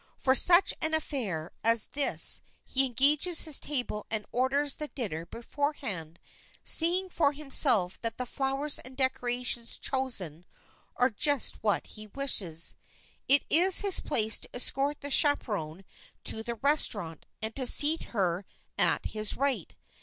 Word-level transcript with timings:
For 0.17 0.33
such 0.33 0.73
an 0.81 0.95
affair 0.95 1.51
as 1.63 1.85
this 1.93 2.41
he 2.65 2.87
engages 2.87 3.41
his 3.43 3.59
table 3.59 4.07
and 4.09 4.25
orders 4.31 4.77
the 4.77 4.87
dinner 4.87 5.27
beforehand, 5.27 6.19
seeing 6.63 7.07
for 7.07 7.33
himself 7.33 8.01
that 8.01 8.17
the 8.17 8.25
flowers 8.25 8.79
and 8.79 8.97
decorations 8.97 9.77
chosen 9.77 10.43
are 10.95 11.11
just 11.11 11.61
what 11.61 11.85
he 11.85 12.07
wishes. 12.07 12.75
It 13.27 13.45
is 13.47 13.81
his 13.81 13.99
place 13.99 14.39
to 14.39 14.49
escort 14.55 15.01
the 15.01 15.11
chaperon 15.11 15.85
to 16.23 16.41
the 16.41 16.55
restaurant 16.55 17.27
and 17.39 17.55
to 17.55 17.67
seat 17.67 18.05
her 18.05 18.47
at 18.79 19.05
his 19.05 19.37
right. 19.37 19.75